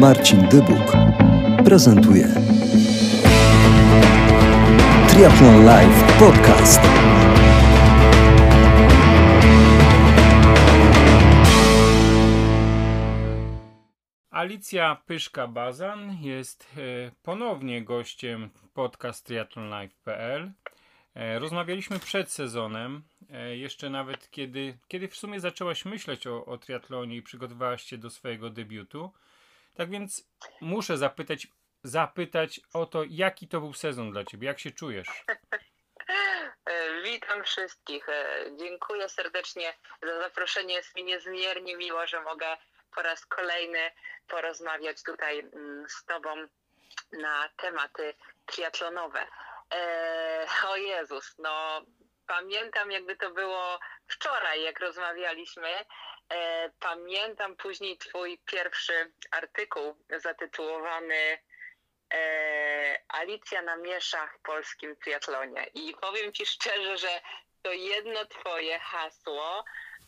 [0.00, 0.92] Marcin Dybuk
[1.64, 2.24] prezentuje
[5.08, 6.80] Triathlon Live Podcast.
[14.30, 20.50] Alicja Pyszka-Bazan jest e, ponownie gościem podcast triathlonlive.pl.
[21.14, 26.58] E, rozmawialiśmy przed sezonem, e, jeszcze nawet kiedy, kiedy w sumie zaczęłaś myśleć o, o
[26.58, 29.10] triatlonie i przygotowałaś się do swojego debiutu.
[29.80, 30.24] Tak więc
[30.60, 31.46] muszę zapytać,
[31.84, 35.08] zapytać o to, jaki to był sezon dla ciebie, jak się czujesz?
[37.04, 38.06] Witam wszystkich.
[38.56, 40.74] Dziękuję serdecznie za zaproszenie.
[40.74, 42.56] Jest mi niezmiernie miło, że mogę
[42.94, 43.90] po raz kolejny
[44.28, 46.30] porozmawiać tutaj mm, z Tobą
[47.12, 48.14] na tematy
[48.46, 49.26] triatlonowe.
[49.70, 51.82] Eee, o Jezus, no
[52.26, 55.84] pamiętam jakby to było wczoraj, jak rozmawialiśmy.
[56.30, 61.38] Eee, pamiętam później Twój pierwszy artykuł zatytułowany
[62.10, 65.66] eee, Alicja na mieszach w polskim triatlonie.
[65.74, 67.20] I powiem Ci szczerze, że
[67.62, 69.64] to jedno Twoje hasło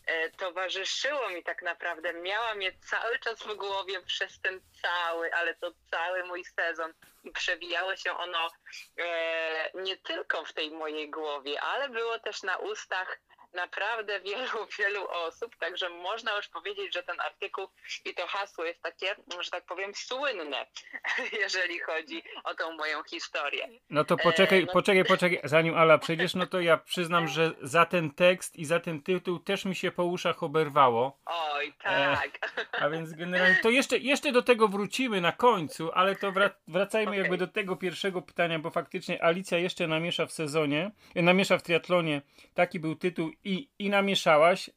[0.06, 2.12] E, towarzyszyło mi tak naprawdę.
[2.12, 6.92] Miałam je cały czas w głowie przez ten cały, ale to cały mój sezon
[7.24, 8.50] i przewijało się ono
[8.98, 13.18] e, nie tylko w tej mojej głowie, ale było też na ustach
[13.54, 17.68] naprawdę wielu, wielu osób, także można już powiedzieć, że ten artykuł
[18.04, 20.66] i to hasło jest takie, że tak powiem, słynne,
[21.42, 23.68] jeżeli chodzi o tą moją historię.
[23.90, 24.72] No to poczekaj, e, no...
[24.72, 28.80] poczekaj, poczekaj, zanim Ala przejdziesz, no to ja przyznam, że za ten tekst i za
[28.80, 31.18] ten tytuł też mi się po uszach oberwało.
[31.26, 32.38] Oj, tak.
[32.56, 36.32] E, a więc generalnie, to jeszcze, jeszcze do tego wrócimy na końcu, ale to
[36.68, 37.20] wracajmy okay.
[37.20, 42.22] jakby do tego pierwszego pytania, bo faktycznie Alicja jeszcze namiesza w sezonie, namiesza w triatlonie,
[42.54, 44.70] taki był tytuł i, i namieszałaś.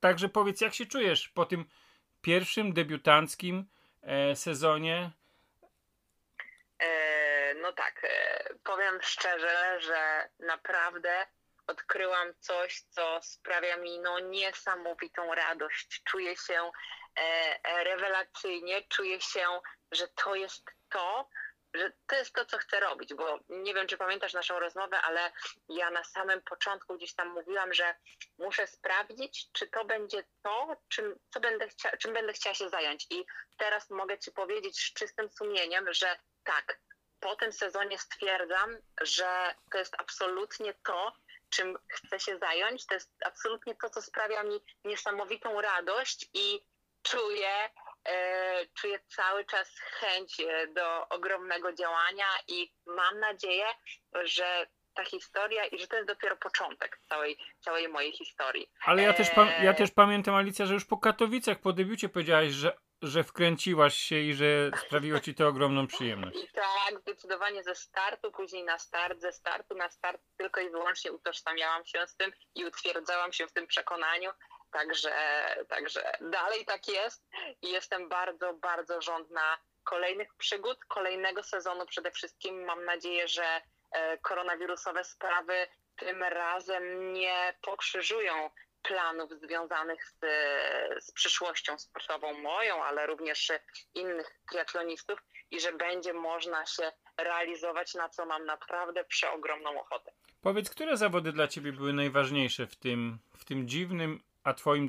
[0.00, 1.64] Także powiedz, jak się czujesz po tym
[2.22, 3.66] pierwszym debiutanckim
[4.02, 5.10] e, sezonie?
[6.78, 11.26] E, no tak, e, powiem szczerze, że naprawdę
[11.66, 16.02] odkryłam coś, co sprawia mi no, niesamowitą radość.
[16.04, 16.70] Czuję się
[17.16, 19.60] e, rewelacyjnie, czuję się,
[19.92, 21.28] że to jest to,
[21.74, 25.32] że to jest to, co chcę robić, bo nie wiem, czy pamiętasz naszą rozmowę, ale
[25.68, 27.94] ja na samym początku gdzieś tam mówiłam, że
[28.38, 33.06] muszę sprawdzić, czy to będzie to, czym, co będę chcia, czym będę chciała się zająć.
[33.10, 33.26] I
[33.58, 36.78] teraz mogę Ci powiedzieć z czystym sumieniem, że tak,
[37.20, 41.12] po tym sezonie stwierdzam, że to jest absolutnie to,
[41.50, 42.86] czym chcę się zająć.
[42.86, 46.66] To jest absolutnie to, co sprawia mi niesamowitą radość i
[47.02, 47.70] czuję,
[48.74, 53.66] czuję cały czas chęć e, do ogromnego działania i mam nadzieję,
[54.24, 58.70] że ta historia i że to jest dopiero początek całej, całej mojej historii.
[58.84, 59.28] Ale ja też,
[59.62, 63.94] ja e, też pamiętam, Alicja, że już po Katowicach, po debiucie powiedziałaś, że, że wkręciłaś
[63.94, 66.36] się i że sprawiło ci to ogromną przyjemność.
[66.36, 71.12] I tak, zdecydowanie ze startu, później na start, ze startu na start tylko i wyłącznie
[71.12, 74.30] utożsamiałam się z tym i utwierdzałam się w tym przekonaniu,
[74.74, 75.10] Także,
[75.68, 77.24] także dalej tak jest
[77.62, 82.64] i jestem bardzo, bardzo żądna kolejnych przygód, kolejnego sezonu przede wszystkim.
[82.64, 83.62] Mam nadzieję, że
[83.92, 88.50] e, koronawirusowe sprawy tym razem nie pokrzyżują
[88.82, 90.16] planów związanych z,
[91.04, 93.52] z przyszłością sportową moją, ale również
[93.94, 95.18] innych triatlonistów
[95.50, 100.12] i że będzie można się realizować, na co mam naprawdę przeogromną ochotę.
[100.42, 104.88] Powiedz, które zawody dla Ciebie były najważniejsze w tym, w tym dziwnym, a twoim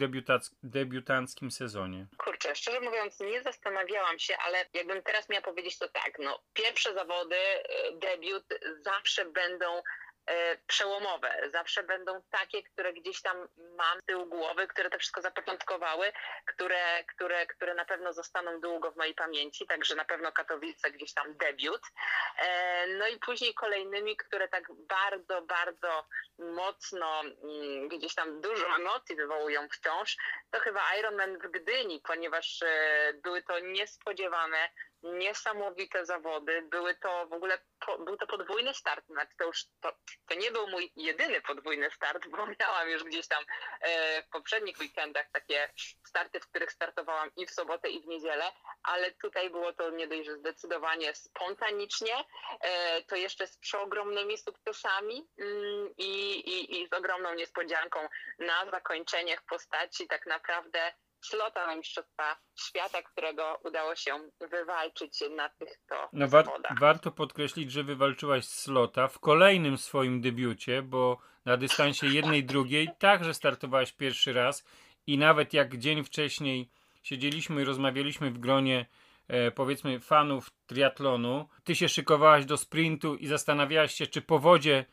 [0.64, 2.06] debiutanckim sezonie?
[2.18, 6.94] Kurczę, szczerze mówiąc, nie zastanawiałam się, ale jakbym teraz miała powiedzieć, to tak, no, pierwsze
[6.94, 8.46] zawody, y, debiut
[8.82, 9.66] zawsze będą
[10.68, 11.50] przełomowe.
[11.52, 13.48] Zawsze będą takie, które gdzieś tam
[13.78, 16.12] mam z tyłu głowy, które to wszystko zapoczątkowały,
[16.46, 21.14] które, które, które na pewno zostaną długo w mojej pamięci, także na pewno Katowice gdzieś
[21.14, 21.82] tam debiut.
[22.38, 26.06] E, no i później kolejnymi, które tak bardzo, bardzo
[26.40, 30.18] mocno mm, gdzieś tam dużo emocji wywołują wciąż,
[30.52, 34.70] to chyba Ironman w Gdyni, ponieważ e, były to niespodziewane
[35.04, 36.62] niesamowite zawody.
[36.62, 39.92] Były to w ogóle, po, był to podwójny start, znaczy to już to,
[40.28, 43.44] to nie był mój jedyny podwójny start, bo miałam już gdzieś tam
[43.82, 45.70] e, w poprzednich weekendach takie
[46.08, 48.52] starty, w których startowałam i w sobotę i w niedzielę,
[48.84, 52.26] ale tutaj było to nie dość, że zdecydowanie spontanicznie,
[52.62, 58.00] e, to jeszcze z przeogromnymi sukcesami mm, i, i, i z ogromną niespodzianką
[58.40, 60.94] na zakończenie w postaci tak naprawdę
[61.26, 64.12] slota na Mistrzostwa Świata, którego udało się
[64.52, 66.46] wywalczyć na tych to no, war
[66.80, 73.34] Warto podkreślić, że wywalczyłaś slota w kolejnym swoim debiucie, bo na dystansie jednej, drugiej także
[73.34, 74.66] startowałaś pierwszy raz
[75.08, 76.70] i nawet jak dzień wcześniej
[77.04, 78.86] siedzieliśmy i rozmawialiśmy w gronie
[79.28, 84.86] e, powiedzmy fanów triatlonu, ty się szykowałaś do sprintu i zastanawiałaś się, czy po wodzie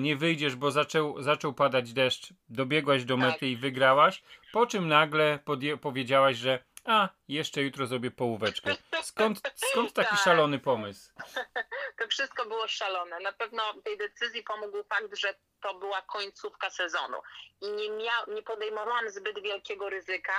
[0.00, 3.24] nie wyjdziesz, bo zaczął, zaczął padać deszcz, dobiegłaś do Tak.
[3.26, 4.22] mety i wygrałaś,
[4.52, 8.76] po czym nagle podje- powiedziałaś, że a, jeszcze jutro zrobię połóweczkę.
[9.02, 10.18] Skąd, skąd taki Tak.
[10.24, 11.12] szalony pomysł?
[11.98, 13.20] to wszystko było szalone.
[13.20, 17.16] Na pewno tej decyzji pomógł fakt, że to była końcówka sezonu
[17.60, 20.32] i nie, mia- nie podejmowałam zbyt wielkiego ryzyka.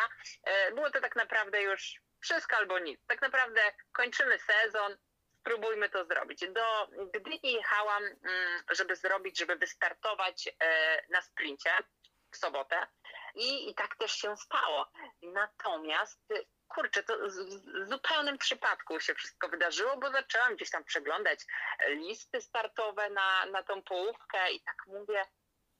[0.43, 2.99] E, Było to tak naprawdę już wszystko albo nic.
[3.07, 3.61] Tak naprawdę
[3.91, 4.97] kończymy sezon,
[5.45, 6.45] spróbujmy to zrobić.
[6.49, 11.71] Do Gdyni jechałam, mm, żeby zrobić, żeby wystartować e, na sprincie
[12.31, 12.87] w sobotę
[13.35, 14.91] i, i tak też się stało.
[15.21, 16.21] Natomiast
[16.67, 21.39] kurczę, to z, z zupełnym przypadku się wszystko wydarzyło, bo zaczęłam gdzieś tam przeglądać
[21.87, 25.25] listy startowe na, na tą połówkę i tak mówię,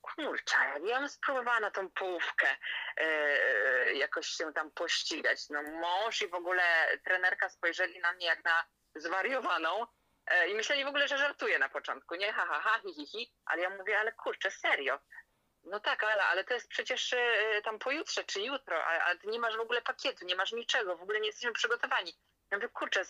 [0.02, 2.48] kurczę, ja bym spróbowała na tą połówkę
[2.98, 5.50] e, jakoś się tam pościgać.
[5.50, 6.64] No mąż i w ogóle
[7.04, 8.66] trenerka spojrzeli na mnie jak na
[8.96, 9.86] zwariowaną
[10.28, 12.34] e, i myśleli w ogóle, że żartuję na początku, nie?
[12.34, 13.34] Ha, ha, ha, hi, hi, hi.
[13.46, 15.00] Ale ja mówię, ale kurczę, serio.
[15.64, 19.40] No tak, ale, ale to jest przecież e, tam pojutrze czy jutro, a, a nie
[19.40, 22.14] masz w ogóle pakietu, nie masz niczego, w ogóle nie jesteśmy przygotowani.
[22.52, 23.06] Ja mówię, kurczę,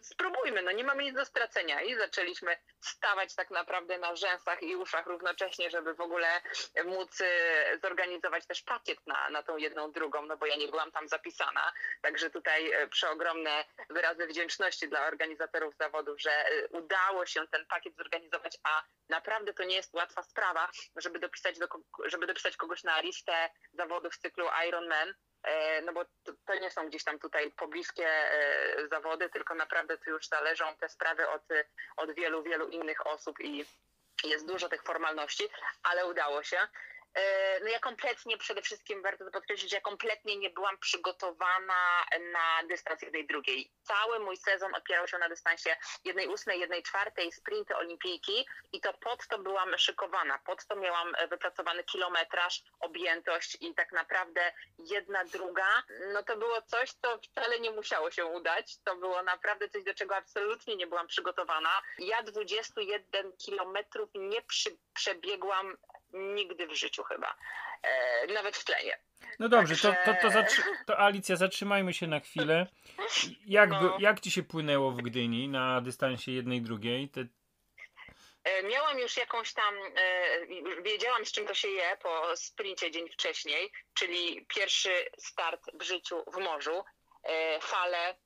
[0.00, 1.82] spróbujmy, no nie mamy nic do stracenia.
[1.82, 6.40] I zaczęliśmy stawać tak naprawdę na rzęsach i uszach równocześnie, żeby w ogóle
[6.84, 10.92] móc e, zorganizować też pakiet na, na tą jedną drugą, no bo ja nie byłam
[10.92, 11.72] tam zapisana.
[12.02, 17.96] Także tutaj e, przeogromne wyrazy wdzięczności dla organizatorów zawodów, że e, udało się ten pakiet
[17.96, 21.68] zorganizować, a naprawdę to nie jest łatwa sprawa, żeby dopisać, do,
[22.04, 25.14] żeby dopisać kogoś na listę zawodów z cyklu Ironman.
[25.42, 29.98] E, No bo to, to nie są gdzieś tam tutaj pobliskie e, zawody, tylko naprawdę
[29.98, 31.42] tu już zależą te sprawy od,
[31.96, 33.64] od wielu, wielu innych osób i
[34.24, 35.48] jest dużo tych formalności,
[35.82, 36.58] ale udało się.
[37.14, 42.68] E, No ja kompletnie, przede wszystkim warto to podkreślić, ja kompletnie nie byłam przygotowana na
[42.68, 43.72] dystans jednej drugiej.
[43.82, 48.92] Cały mój sezon opierał się na dystansie jednej ósmej, jednej czwartej, sprinty olimpijki i to
[48.92, 55.24] pod to byłam szykowana, pod to miałam e, wypracowany kilometraż, objętość i tak naprawdę jedna
[55.24, 58.78] druga, no to było coś, co wcale nie musiało się udać.
[58.84, 61.82] To było naprawdę coś, do czego absolutnie nie byłam przygotowana.
[61.98, 65.76] Ja 21 kilometrów nie przy, przebiegłam
[66.12, 67.36] nigdy w życiu chyba.
[67.82, 68.98] E, nawet w tlenie.
[69.38, 72.66] No dobrze, to, to, to, Także- zatrzy- to Alicja, zatrzymajmy się na chwilę.
[73.46, 73.96] Jak, No.
[74.00, 77.08] jak ci się płynęło w Gdyni na dystansie jednej drugiej?
[77.08, 77.24] Te,
[78.44, 83.08] E, Miałam już jakąś tam, e, wiedziałam z czym to się je po sprincie dzień
[83.08, 86.84] wcześniej, czyli pierwszy start w życiu w morzu,
[87.22, 88.16] e, fale,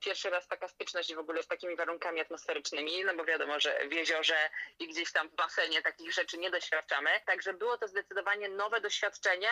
[0.00, 3.92] pierwszy raz taka styczność w ogóle z takimi warunkami atmosferycznymi, no bo wiadomo, że w
[3.92, 8.80] jeziorze i gdzieś tam w basenie takich rzeczy nie doświadczamy, także było to zdecydowanie nowe
[8.80, 9.50] doświadczenie,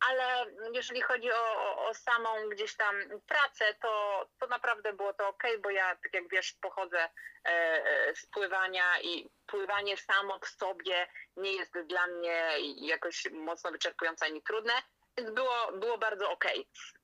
[0.00, 2.94] ale jeżeli chodzi o, o, o samą gdzieś tam
[3.26, 7.08] pracę, to, to naprawdę było to ok, bo ja, tak jak wiesz, pochodzę e,
[7.44, 11.06] e, z pływania i pływanie samo w sobie
[11.36, 14.72] nie jest dla mnie jakoś mocno wyczerpujące ani trudne,
[15.18, 16.44] więc było, było bardzo ok.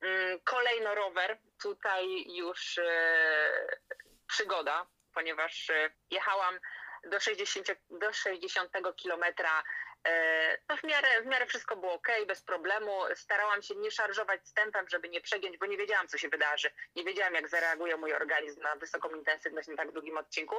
[0.00, 3.78] Mm, Kolejno rower, tutaj już e,
[4.26, 6.60] przygoda, ponieważ e, jechałam
[7.04, 9.62] do 60, do 60 kilometra
[10.06, 13.00] E, No w miarę, w miarę wszystko było ok, bez problemu.
[13.14, 16.70] Starałam się nie szarżować z tempem, żeby nie przegiąć, bo nie wiedziałam, co się wydarzy.
[16.96, 20.56] Nie wiedziałam, jak zareaguje mój organizm na wysoką intensywność na tak długim odcinku.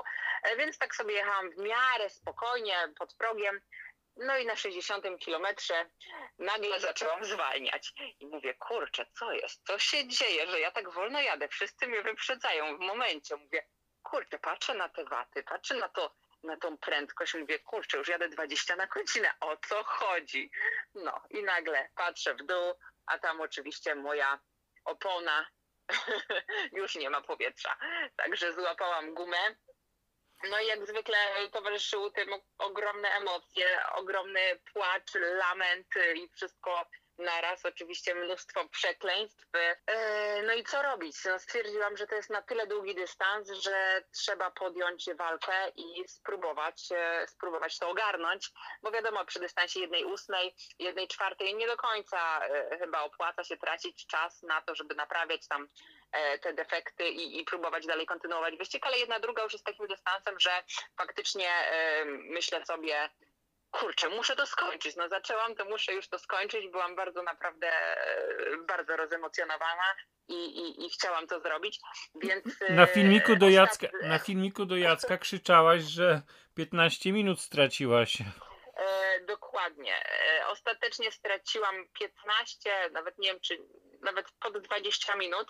[0.57, 3.61] Więc tak sobie jechałam w miarę spokojnie, pod progiem.
[4.17, 5.89] No i na 60 kilometrze
[6.39, 7.93] nagle zaczęłam zwalniać.
[8.19, 9.67] I mówię, kurczę, co jest?
[9.67, 11.47] Co się dzieje, że ja tak wolno jadę?
[11.47, 13.35] Wszyscy mnie wyprzedzają w momencie.
[13.35, 13.67] Mówię,
[14.03, 18.29] kurczę, patrzę na te waty, patrzę na to, na tą prędkość, mówię, kurczę, już jadę
[18.29, 20.51] 20 na godzinę, o co chodzi?
[20.95, 22.73] No i nagle patrzę w dół,
[23.05, 24.39] a tam oczywiście moja
[24.85, 25.45] opona
[26.79, 27.77] już nie ma powietrza.
[28.15, 29.55] Także złapałam gumę.
[30.43, 31.17] No i jak zwykle
[31.51, 36.85] towarzyszyły tym ogromne emocje, ogromny płacz, lament i wszystko
[37.17, 39.45] naraz, oczywiście mnóstwo przekleństw.
[39.87, 41.15] E, No i co robić?
[41.25, 46.89] No stwierdziłam, że to jest na tyle długi dystans, że trzeba podjąć walkę i spróbować,
[46.91, 48.51] e, spróbować to ogarnąć,
[48.83, 53.57] bo wiadomo, przy dystansie jednej ósmej, jednej czwartej nie do końca e, chyba opłaca się
[53.57, 55.67] tracić czas na to, żeby naprawiać tam
[56.41, 60.39] te defekty i, i próbować dalej kontynuować wyścig, ale jedna druga już jest takim dystansem,
[60.39, 60.63] że
[60.97, 63.09] faktycznie e, myślę sobie,
[63.71, 64.95] kurczę, muszę to skończyć.
[64.95, 66.67] No zaczęłam, to muszę już to skończyć.
[66.71, 67.97] Byłam bardzo naprawdę e,
[68.67, 69.95] bardzo rozemocjonowana
[70.27, 71.79] i, i, i chciałam to zrobić.
[72.23, 76.21] Więc e, na, filmiku do Jacka, na filmiku do Jacka krzyczałaś, że
[76.55, 78.17] 15 minut straciłaś.
[79.25, 80.05] Dokładnie.
[80.05, 83.57] E, ostatecznie straciłam 15, nawet nie wiem, czy
[84.01, 85.47] nawet pod 20 minut,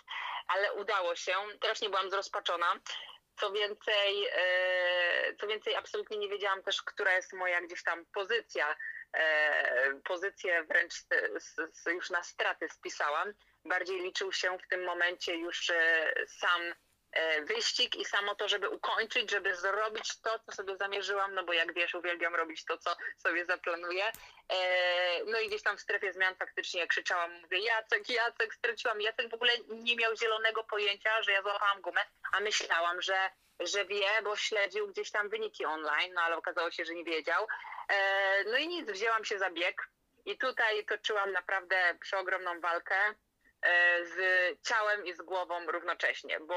[0.47, 1.33] ale udało się.
[1.61, 2.79] Też nie byłam zrozpaczona.
[3.39, 8.75] Co więcej, e, co więcej, absolutnie nie wiedziałam też, która jest moja gdzieś tam pozycja.
[9.13, 10.93] E, pozycję wręcz
[11.87, 13.33] już na straty spisałam.
[13.65, 15.71] Bardziej liczył się w tym momencie już
[16.27, 16.73] sam
[17.43, 21.73] wyścig i samo to, żeby ukończyć, żeby zrobić to, co sobie zamierzyłam, no bo jak
[21.73, 24.11] wiesz, uwielbiam robić to, co sobie zaplanuję.
[25.25, 29.01] No i gdzieś tam w strefie zmian faktycznie krzyczałam, mówię Jacek, Jacek, straciłam.
[29.01, 33.85] Jacek w ogóle nie miał zielonego pojęcia, że ja złapałam gumę, a myślałam, że, że
[33.85, 37.47] wie, bo śledził gdzieś tam wyniki online, no ale okazało się, że nie wiedział.
[38.45, 39.89] No i nic, wzięłam się za bieg
[40.25, 42.95] i tutaj toczyłam naprawdę przeogromną walkę
[44.03, 44.17] z
[44.67, 46.55] ciałem i z głową równocześnie, bo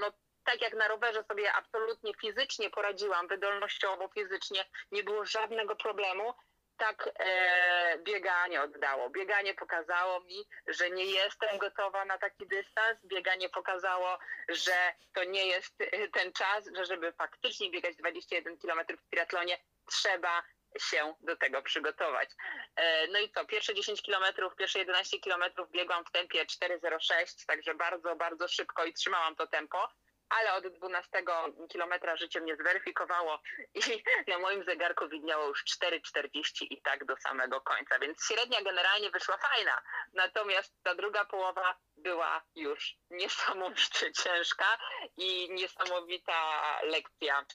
[0.00, 0.12] no,
[0.44, 6.34] tak jak na rowerze sobie absolutnie fizycznie poradziłam, wydolnościowo, fizycznie, nie było żadnego problemu,
[6.76, 9.10] tak e, bieganie oddało.
[9.10, 12.98] Bieganie pokazało mi, że nie jestem gotowa na taki dystans.
[13.04, 15.76] Bieganie pokazało, że to nie jest
[16.12, 19.58] ten czas, że żeby faktycznie biegać 21 km w triatlonie,
[19.90, 20.42] trzeba
[20.78, 22.28] się do tego przygotować.
[22.76, 27.74] E, no i co, pierwsze 10 kilometrów, pierwsze 11 kilometrów biegłam w tempie 4.06, także
[27.74, 29.88] bardzo, bardzo szybko i trzymałam to tempo
[30.28, 31.22] ale od 12
[31.68, 33.40] kilometra życie mnie zweryfikowało
[33.74, 33.80] i
[34.30, 39.36] na moim zegarku widniało już 4,40 i tak do samego końca, więc średnia generalnie wyszła
[39.36, 44.78] fajna, natomiast ta druga połowa była już niesamowicie ciężka
[45.16, 47.46] i niesamowita lekcja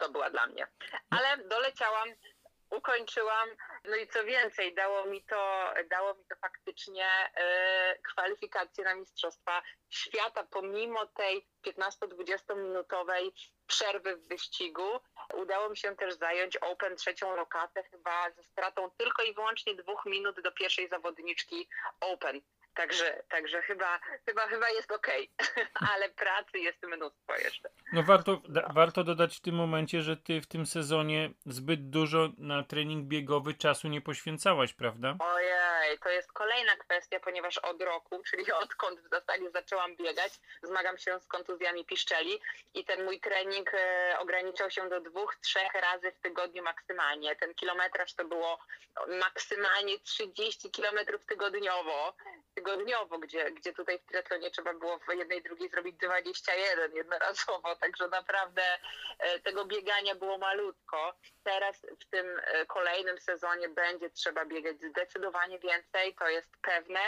[0.00, 0.66] to była dla mnie.
[1.10, 2.08] Ale doleciałam
[2.70, 3.48] ukończyłam.
[3.84, 9.62] No i co więcej, dało mi to, dało mi to faktycznie e, kwalifikacje na Mistrzostwa
[9.90, 13.32] Świata, pomimo tej 15-20 minutowej
[13.66, 15.00] przerwy w wyścigu.
[15.34, 20.06] Udało mi się też zająć Open trzecią lokatę, chyba ze stratą tylko i wyłącznie dwóch
[20.06, 21.68] minut do pierwszej zawodniczki
[22.00, 22.40] Open.
[22.78, 25.66] Także, także chyba, chyba, chyba jest okej, okay.
[25.94, 27.68] ale pracy jest mnóstwo jeszcze.
[27.92, 32.28] No warto, da, warto dodać w tym momencie, że ty w tym sezonie zbyt dużo
[32.38, 35.16] na trening biegowy czasu nie poświęcałaś, prawda?
[35.18, 35.48] Ojej,
[35.96, 41.20] to jest kolejna kwestia, ponieważ od roku, czyli odkąd w zasadzie zaczęłam biegać, zmagam się
[41.20, 42.40] z kontuzjami piszczeli
[42.74, 47.36] i ten mój trening e, ograniczał się do dwóch, trzech razy w tygodniu maksymalnie.
[47.36, 48.58] Ten kilometraż to było
[49.08, 52.14] maksymalnie 30 kilometrów tygodniowo
[52.58, 58.08] tygodniowo, gdzie, gdzie tutaj w triatlonie trzeba było w jednej drugiej zrobić 21 jednorazowo, także
[58.08, 58.62] naprawdę
[59.18, 61.14] e, tego biegania było malutko.
[61.44, 65.77] Teraz w tym e, kolejnym sezonie będzie trzeba biegać zdecydowanie więcej,
[66.18, 67.00] to jest pewne.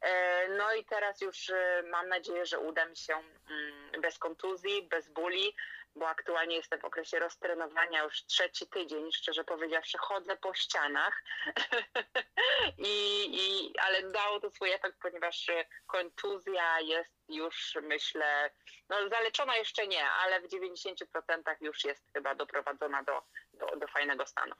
[0.00, 1.52] E, no i teraz już
[1.90, 5.54] mam nadzieję, że uda mi się mm, bez kontuzji, bez bóli,
[5.96, 11.22] bo aktualnie jestem w okresie roztrenowania już trzeci tydzień, szczerze powiedziawszy, chodzę po ścianach,
[12.78, 15.46] I, i, ale dało to swój efekt, ponieważ
[15.86, 18.50] kontuzja jest już, myślę,
[18.88, 20.94] no zaleczona jeszcze nie, ale w 90%
[21.60, 23.22] już jest chyba doprowadzona do,
[23.54, 24.54] do, do fajnego stanu.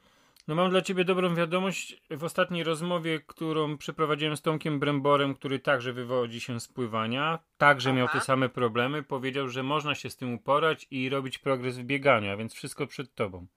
[0.47, 1.95] No mam dla Ciebie dobrą wiadomość.
[2.09, 7.89] W ostatniej rozmowie, którą przeprowadziłem z Tomkiem Bremborem, który także wywodzi się z pływania, także
[7.89, 7.97] Aha.
[7.97, 11.83] miał te same problemy, powiedział, że można się z tym uporać i robić progres w
[11.83, 13.47] bieganiu, a więc wszystko przed Tobą.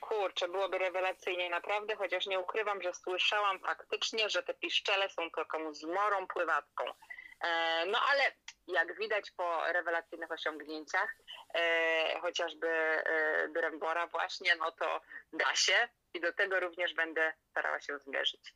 [0.00, 5.74] Kurczę, byłoby rewelacyjnie naprawdę, chociaż nie ukrywam, że słyszałam faktycznie, że te piszczele są taką
[5.74, 6.84] zmorą pływacką.
[7.40, 8.22] E, no ale
[8.68, 11.16] jak widać po rewelacyjnych osiągnięciach,
[11.54, 15.00] e, chociażby e, Brembora właśnie, no to
[15.32, 18.54] da się i do tego również będę starała się zmierzyć.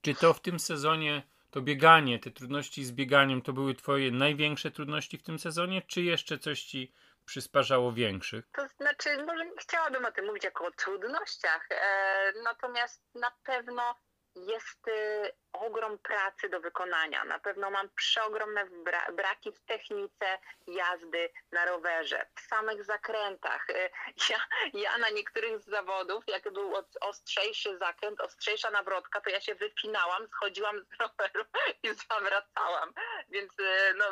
[0.00, 4.70] Czy to w tym sezonie, to bieganie, te trudności z bieganiem, to były twoje największe
[4.70, 6.92] trudności w tym sezonie, czy jeszcze coś ci
[7.24, 8.48] przysparzało większych?
[8.52, 13.94] To znaczy, może nie chciałabym o tym mówić jako o trudnościach, e, natomiast na pewno
[14.36, 17.24] jest y, ogrom pracy do wykonania.
[17.24, 23.70] Na pewno mam przeogromne bra braki w technice jazdy na rowerze, w samych zakrętach.
[23.70, 23.90] Y,
[24.30, 24.38] ja,
[24.74, 30.28] ja na niektórych z zawodów, jak był ostrzejszy zakręt, ostrzejsza nawrotka, to ja się wypinałam,
[30.28, 31.44] schodziłam z roweru
[31.82, 32.92] i zawracałam.
[33.28, 34.04] Więc y, no,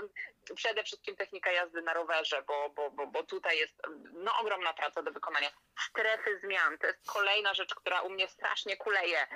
[0.54, 3.82] przede wszystkim technika jazdy na rowerze, bo, bo, bo, bo tutaj jest
[4.12, 5.50] no, ogromna praca do wykonania.
[5.88, 9.26] Strefy zmian to jest kolejna rzecz, która u mnie strasznie kuleje,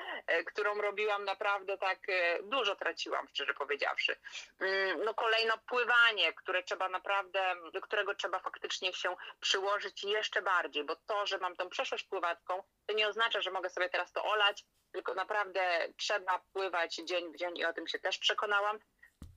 [0.46, 2.06] którą robiłam naprawdę tak tak
[2.42, 4.16] dużo traciłam, szczerze powiedziawszy.
[4.60, 10.84] Mm, no kolejno pływanie, które trzeba naprawdę, do którego trzeba faktycznie się przyłożyć jeszcze bardziej,
[10.84, 14.24] bo to, że mam tą przeszłość pływacką, to nie oznacza, że mogę sobie teraz to
[14.24, 18.78] olać, tylko naprawdę trzeba pływać dzień w dzień i o tym się też przekonałam.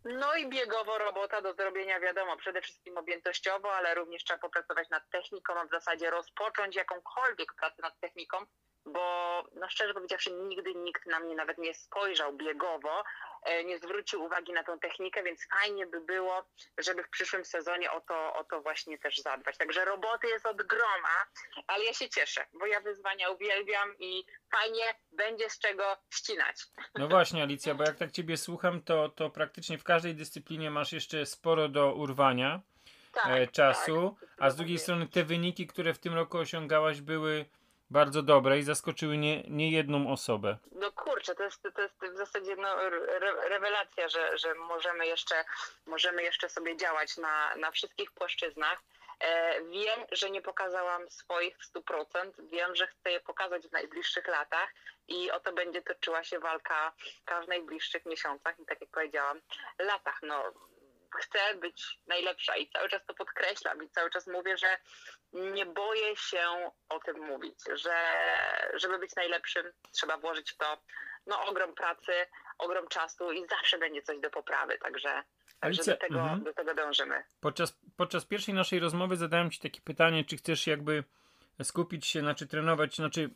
[0.05, 5.09] No i biegowo robota do zrobienia, wiadomo, przede wszystkim objętościowo, ale również trzeba popracować nad
[5.09, 8.37] techniką, a w zasadzie rozpocząć jakąkolwiek pracę nad techniką,
[8.87, 13.03] bo no szczerze powiedziawszy nigdy nikt na mnie nawet nie spojrzał biegowo,
[13.43, 16.43] e, nie zwrócił uwagi na tą technikę, więc fajnie by było,
[16.77, 19.57] żeby w przyszłym sezonie o to, o to właśnie też zadbać.
[19.57, 21.25] Także roboty jest od groma,
[21.67, 26.55] ale ja się cieszę, bo ja wyzwania uwielbiam i fajnie będzie z czego ścinać.
[26.95, 30.93] No właśnie, Alicja, bo jak tak ciebie słucham, to, to praktycznie w każdej dyscyplinie masz
[30.93, 32.61] jeszcze sporo do urwania
[33.13, 37.01] Tak, e, czasu, tak, a z drugiej strony te wyniki, które w tym roku osiągałaś,
[37.01, 37.45] były
[37.89, 40.57] bardzo dobre i zaskoczyły nie, nie jedną osobę.
[40.71, 45.45] No kurczę, to jest, to jest w zasadzie no, re, rewelacja, że, że możemy, jeszcze,
[45.85, 48.83] możemy jeszcze sobie działać na, na wszystkich płaszczyznach.
[49.19, 54.27] E, wiem, że nie pokazałam swoich w 100%, wiem, że chcę je pokazać w najbliższych
[54.27, 54.69] latach
[55.07, 56.93] i o to będzie toczyła się walka
[57.45, 59.41] w najbliższych miesiącach i tak jak powiedziałam,
[59.79, 60.19] latach.
[60.21, 60.43] No,
[61.15, 64.77] chcę być najlepsza i cały czas to podkreślam i cały czas mówię, że
[65.33, 67.95] nie boję się o tym mówić, że
[68.73, 70.77] żeby być najlepszym trzeba włożyć w to
[71.27, 72.11] no, ogrom pracy,
[72.57, 75.23] ogrom czasu i zawsze będzie coś do poprawy, także,
[75.61, 76.43] Alicja, do, tego, mhm.
[76.43, 77.23] do tego dążymy.
[77.39, 81.03] Podczas, podczas pierwszej naszej rozmowy zadałem Ci takie pytanie, czy chcesz jakby
[81.63, 83.29] skupić się, znaczy trenować, znaczy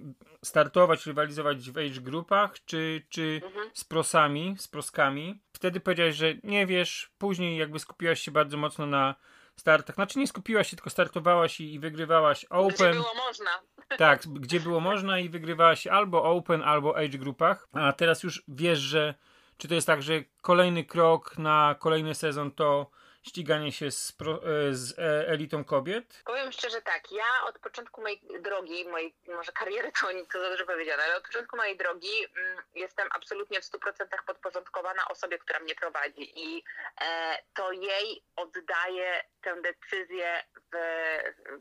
[0.44, 3.70] startować, rywalizować w age grupach, czy, czy Mhm.
[3.74, 5.42] z prosami, z proskami.
[5.54, 9.16] Wtedy powiedziałeś, że nie wiesz, później jakby skupiłaś się bardzo mocno na
[9.56, 9.96] startach.
[9.96, 12.94] Znaczy nie skupiłaś się, tylko startowałaś i, i wygrywałaś Gdzie Open.
[12.94, 13.50] było można.
[13.98, 17.68] Tak, gdzie było można i wygrywałaś albo Open, albo age grupach.
[17.74, 19.13] A teraz już wiesz, że
[19.58, 24.34] czy to jest tak, że kolejny krok na kolejny sezon to ściganie się z, pro,
[24.34, 26.22] e, z e, elitą kobiet?
[26.25, 30.66] Powiem szczerze tak, ja od początku mojej drogi, mojej może kariery to to za dużo
[30.66, 35.75] powiedziane, ale od początku mojej drogi mm, jestem absolutnie w 100% podporządkowana osobie, która mnie
[35.75, 36.63] prowadzi i
[37.01, 40.78] e, to jej oddaje tę decyzję w,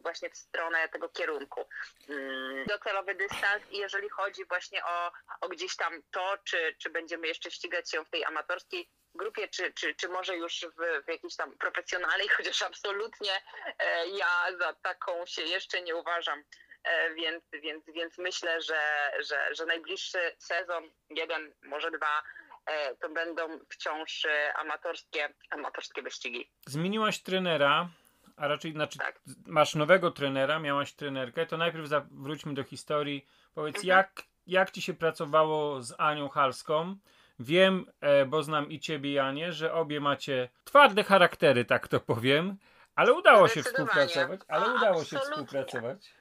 [0.03, 1.61] właśnie w stronę tego kierunku.
[2.09, 7.27] Mm, docelowy dystans i jeżeli chodzi właśnie o, o gdzieś tam to, czy, czy będziemy
[7.27, 11.37] jeszcze ścigać się w tej amatorskiej grupie, czy, czy, czy może już w, w jakiejś
[11.37, 13.33] tam profesjonalnej, chociaż absolutnie
[13.79, 16.45] e, ja za taką się jeszcze nie uważam.
[16.85, 22.23] E, więc, więc, więc myślę, że, że, że najbliższy sezon, jeden, może dwa,
[22.67, 26.51] e, to będą wciąż e, amatorskie, amatorskie wyścigi.
[26.67, 27.89] Zmieniłaś trenera,
[28.37, 29.21] a raczej znaczy Tak.
[29.47, 33.27] masz nowego trenera, miałaś trenerkę, to najpierw wróćmy do historii.
[33.55, 33.89] Powiedz, Mhm.
[33.89, 36.97] jak, jak ci się pracowało z Anią Halską?
[37.41, 42.57] Wiem, e, bo znam i ciebie, Janie, że obie macie twarde charaktery, tak to powiem,
[42.95, 44.41] ale udało się współpracować.
[44.49, 46.15] Ale A, udało się współpracować.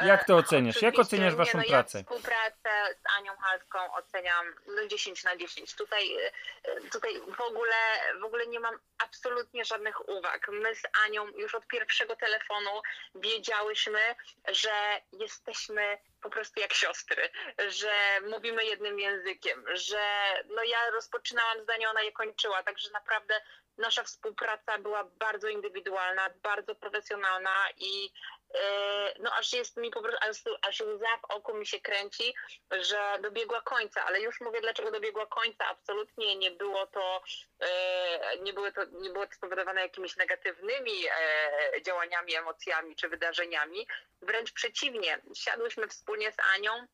[0.00, 0.82] E, Jak to oceniasz?
[0.82, 1.98] Jak oceniasz waszą nie, no, pracę?
[1.98, 5.74] Ja współpracę z Anią Halską oceniam no 10 na 10.
[5.74, 6.16] Tutaj,
[6.64, 7.76] e, tutaj w, ogóle,
[8.20, 10.48] w ogóle nie mam absolutnie żadnych uwag.
[10.48, 12.70] My z Anią już od pierwszego telefonu
[13.14, 14.14] wiedziałyśmy,
[14.48, 17.30] że jesteśmy po prostu jak siostry,
[17.68, 17.92] że
[18.30, 20.02] mówimy jednym językiem, że
[20.46, 23.40] no ja rozpoczynałam zdanie, ona je kończyła, także naprawdę
[23.78, 28.12] nasza współpraca była bardzo indywidualna, bardzo profesjonalna i
[28.54, 32.34] e, no aż jest mi po prostu, aż, łza w oku mi się kręci,
[32.70, 37.22] że dobiegła końca, ale już mówię dlaczego dobiegła końca, absolutnie nie było to,
[37.60, 43.86] e, nie, były to nie było to spowodowane jakimiś negatywnymi e, działaniami, emocjami czy wydarzeniami,
[44.22, 46.86] wręcz przeciwnie, siadłyśmy wspólnie z Anią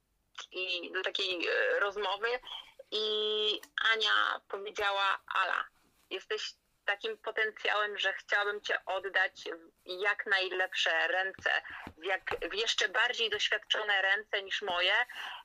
[0.53, 2.29] i do takiej rozmowy
[2.91, 3.61] i
[3.93, 5.65] Ania powiedziała, Ala,
[6.11, 6.55] jesteś
[6.89, 11.51] takim potencjałem, że chciałabym Cię oddać w jak najlepsze ręce,
[11.99, 14.93] w, jak, w jeszcze bardziej doświadczone ręce niż moje.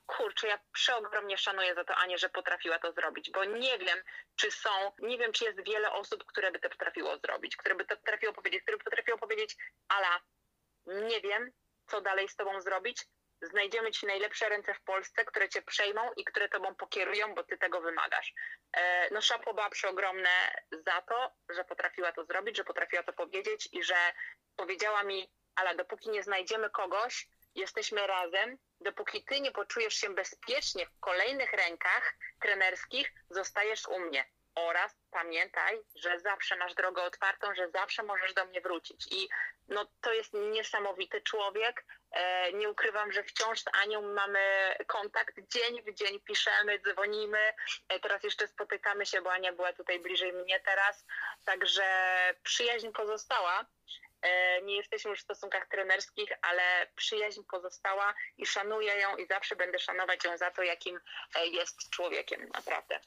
[0.06, 3.98] Kurczę, ja przeogromnie szanuję za to Anię, że potrafiła to zrobić, bo nie wiem,
[4.36, 7.84] czy są, nie wiem, czy jest wiele osób, które by to potrafiło zrobić, które by
[7.84, 9.56] to potrafiło powiedzieć, które by potrafiło powiedzieć,
[9.88, 10.20] Ala,
[10.86, 11.50] nie wiem,
[11.86, 13.04] co dalej z Tobą zrobić,
[13.42, 17.58] znajdziemy Ci najlepsze ręce w Polsce, które Cię przejmą i które Tobą pokierują, bo Ty
[17.58, 18.34] tego wymagasz.
[18.72, 20.30] E, No szapoba przeogromne
[20.70, 23.96] za to, że potrafiła to zrobić, że potrafiła to powiedzieć i że
[24.56, 30.86] powiedziała mi, ale dopóki nie znajdziemy kogoś, jesteśmy razem, dopóki Ty nie poczujesz się bezpiecznie
[30.86, 34.24] w kolejnych rękach trenerskich, zostajesz u mnie.
[34.54, 39.06] Oraz pamiętaj, że zawsze masz drogę otwartą, że zawsze możesz do mnie wrócić.
[39.12, 39.28] I
[39.68, 41.84] no, to jest niesamowity człowiek.
[42.10, 45.34] E, nie ukrywam, że wciąż z Anią mamy kontakt.
[45.54, 47.52] Dzień w dzień piszemy, dzwonimy.
[47.88, 51.06] E, teraz jeszcze spotykamy się, bo Ania była tutaj bliżej mnie teraz.
[51.44, 51.84] Także
[52.42, 53.66] przyjaźń pozostała.
[54.22, 59.56] E, Nie jesteśmy już w stosunkach trenerskich, ale przyjaźń pozostała i szanuję ją i zawsze
[59.56, 61.00] będę szanować ją za to, jakim
[61.36, 63.00] e, jest człowiekiem, naprawdę.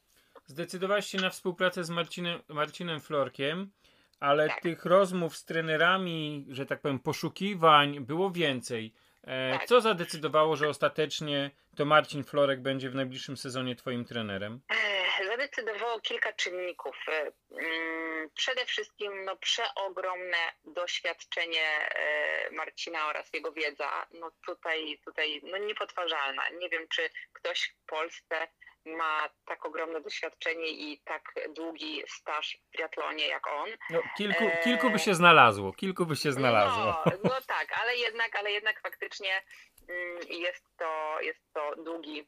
[0.48, 3.72] Zdecydowałaś się na współpracę z Marcinem, Marcinem Florkiem,
[4.20, 4.62] ale Tak.
[4.62, 8.94] tych rozmów z trenerami, że tak powiem, poszukiwań było więcej.
[9.24, 9.68] E, Tak.
[9.68, 14.62] Co zadecydowało, że ostatecznie to Marcin Florek będzie w najbliższym sezonie twoim trenerem?
[14.70, 16.96] Ech, Zadecydowało kilka czynników.
[17.08, 24.06] E, mm, Przede wszystkim no, przeogromne doświadczenie e, Marcina oraz jego wiedza.
[24.20, 26.50] No tutaj, tutaj no, niepodważalna.
[26.50, 28.48] Nie wiem, czy ktoś w Polsce
[28.88, 33.69] ma tak ogromne doświadczenie i tak długi staż w triatlonie jak on.
[33.89, 34.63] No, kilku, Eee.
[34.63, 36.86] kilku by się znalazło, kilku by się znalazło.
[37.06, 39.41] No, no tak, ale jednak, ale jednak faktycznie
[39.89, 42.28] mm, jest to, jest to długi,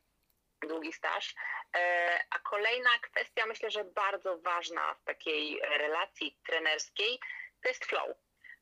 [0.62, 1.36] długi staż.
[1.76, 7.20] E, A kolejna kwestia, myślę, że bardzo ważna w takiej relacji trenerskiej,
[7.64, 8.10] to jest flow.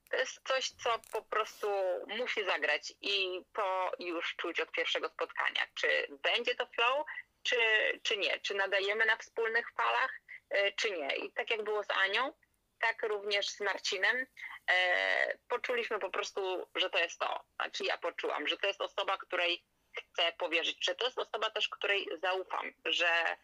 [0.09, 1.67] To jest coś, co po prostu
[2.07, 5.61] musi zagrać i to już czuć od pierwszego spotkania.
[5.75, 5.87] Czy
[6.23, 7.05] będzie to flow,
[7.47, 7.55] czy,
[8.03, 8.39] czy nie?
[8.39, 10.11] Czy nadajemy na wspólnych falach,
[10.49, 11.15] e, czy nie?
[11.15, 12.33] I tak jak było z Anią,
[12.79, 14.25] tak również z Marcinem,
[14.71, 17.43] e, poczuliśmy po prostu, że to jest to.
[17.55, 19.63] Znaczy ja poczułam, że to jest osoba, której
[19.97, 23.37] chcę powierzyć, że to jest osoba też, której zaufam, że,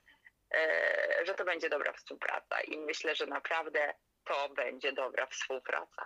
[0.54, 3.94] e, że to będzie dobra współpraca i myślę, że naprawdę
[4.26, 6.06] to będzie dobra współpraca.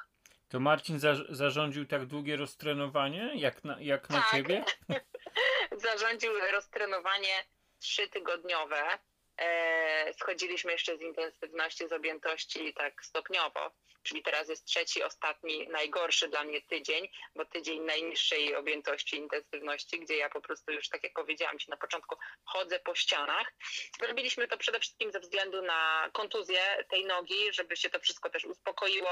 [0.49, 4.31] To Marcin za, zarządził tak długie roztrenowanie, jak na, jak na Tak.
[4.31, 4.63] ciebie?
[5.86, 7.43] Zarządził roztrenowanie
[7.79, 8.99] trzytygodniowe.
[9.37, 13.71] E, schodziliśmy jeszcze z intensywności, z objętości tak stopniowo,
[14.07, 20.17] czyli teraz jest trzeci, ostatni, najgorszy dla mnie tydzień, bo tydzień najniższej objętości, intensywności, gdzie
[20.17, 23.53] ja po prostu już, tak jak powiedziałam Ci na początku, chodzę po ścianach.
[24.01, 28.45] Robiliśmy to przede wszystkim ze względu na kontuzję tej nogi, żeby się to wszystko też
[28.45, 29.11] uspokoiło,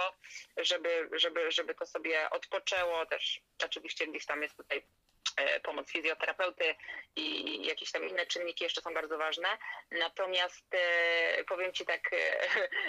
[0.58, 3.06] żeby, żeby, żeby to sobie odpoczęło.
[3.06, 4.86] Też oczywiście gdzieś tam jest tutaj
[5.64, 6.76] pomoc fizjoterapeuty
[7.16, 9.58] i jakieś tam inne czynniki jeszcze są bardzo ważne.
[9.92, 12.48] Natomiast e, powiem Ci tak e,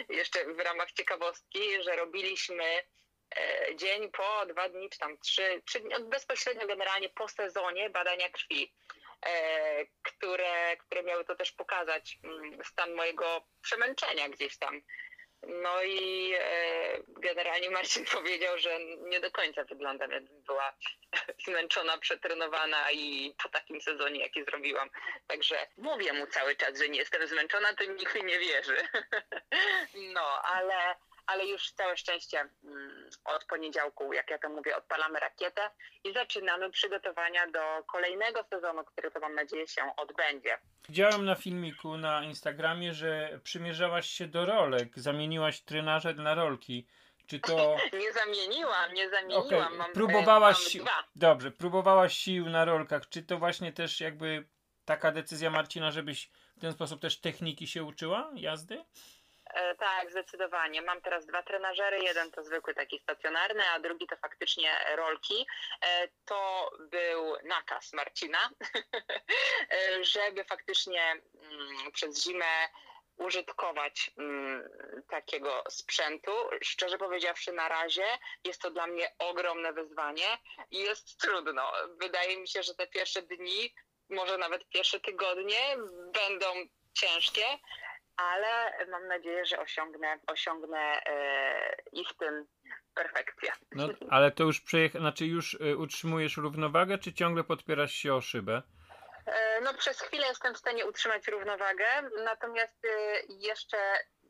[0.19, 2.83] jeszcze w ramach ciekawostki, że robiliśmy
[3.37, 8.29] e, dzień po, dwa dni, czy tam trzy, trzy dni, bezpośrednio generalnie po sezonie badania
[8.29, 8.75] krwi,
[9.27, 14.83] e, które, które miały to też pokazać mm, stan mojego przemęczenia gdzieś tam.
[15.47, 20.73] No i e, generalnie Marcin powiedział, że nie do końca wyglądam, jakbym była
[21.47, 24.91] zmęczona, przetrenowana i po takim sezonie, jaki zrobiłam.
[25.27, 28.77] Także mówię mu cały czas, że nie jestem zmęczona, to nikt mi nie wierzy.
[30.15, 30.95] No, ale,
[31.27, 35.71] ale już całe szczęście mm, od poniedziałku, jak ja to mówię, odpalamy rakietę
[36.05, 40.59] i zaczynamy przygotowania do kolejnego sezonu, który to mam nadzieję się odbędzie.
[40.89, 46.87] Widziałem na filmiku na Instagramie, że przymierzałaś się do rolek, zamieniłaś trenarze na rolki.
[47.27, 47.77] Czy to...
[48.03, 49.77] Nie zamieniłam, nie zamieniłam.
[49.77, 50.85] Mam, próbowałaś mam sił...
[50.85, 51.05] dwa.
[51.17, 53.09] Dobrze, próbowałaś sił na rolkach.
[53.09, 54.45] Czy to właśnie też jakby
[54.85, 58.85] taka decyzja Marcina, żebyś w ten sposób też techniki się uczyła jazdy?
[59.57, 60.83] E, tak, zdecydowanie.
[60.83, 61.99] Mam teraz dwa trenażery.
[61.99, 65.47] Jeden to zwykły taki stacjonarny, a drugi to faktycznie rolki.
[65.83, 68.39] E, to był nakaz Marcina,
[70.17, 72.69] żeby faktycznie mm, przez zimę
[73.17, 74.69] użytkować mm,
[75.09, 76.33] takiego sprzętu.
[76.63, 78.07] Szczerze powiedziawszy, na razie
[78.45, 80.39] jest to dla mnie ogromne wyzwanie
[80.71, 81.73] i jest trudno.
[82.01, 83.75] Wydaje mi się, że te pierwsze dni,
[84.09, 85.77] może nawet pierwsze tygodnie
[86.13, 86.47] będą
[86.95, 87.45] ciężkie,
[88.17, 92.47] ale mam nadzieję, że osiągnę, osiągnę e, i w tym
[92.95, 93.53] perfekcję.
[93.73, 94.99] No, ale to już przejecha...
[94.99, 98.63] znaczy już y, utrzymujesz równowagę, czy ciągle podpierasz się o szybę?
[99.27, 101.87] E, No przez chwilę jestem w stanie utrzymać równowagę,
[102.25, 102.89] natomiast e,
[103.29, 103.77] jeszcze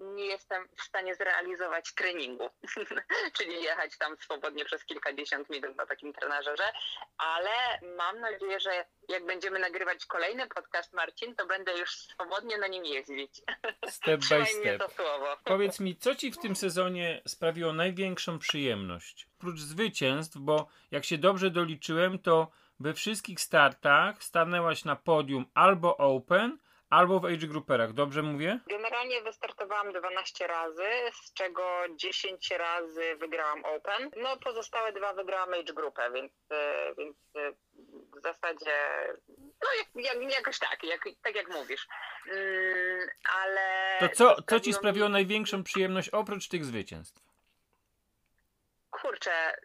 [0.01, 2.51] nie jestem w stanie zrealizować treningu,
[3.39, 6.73] czyli jechać tam swobodnie przez kilkadziesiąt minut na takim trenażerze,
[7.19, 7.51] ale
[7.97, 12.85] mam nadzieję, że jak będziemy nagrywać kolejny podcast, Marcin, to będę już swobodnie na nim
[12.85, 13.43] jeździć.
[13.89, 14.79] Step by step.
[14.79, 15.37] to słowo.
[15.45, 19.29] Powiedz mi, co ci w tym sezonie sprawiło największą przyjemność?
[19.39, 25.97] Prócz zwycięstw, bo jak się dobrze doliczyłem, to we wszystkich startach stanęłaś na podium albo
[25.97, 26.59] Open,
[26.91, 27.93] albo w age grouperach.
[27.93, 28.61] Dobrze mówię?
[28.67, 31.63] Generalnie wystartowałam 12 razy, z czego
[31.97, 34.11] 10 razy wygrałam Open.
[34.17, 37.53] No pozostałe dwa wygrałam Age Grupę, więc, e, więc e,
[38.17, 38.77] w zasadzie
[39.63, 41.87] no jak, jak, jakoś tak, jak, tak jak mówisz.
[42.29, 43.09] Mm,
[43.43, 43.97] ale...
[44.01, 47.21] To co, co ci sprawiło największą przyjemność oprócz tych zwycięstw?
[48.91, 49.57] Kurczę,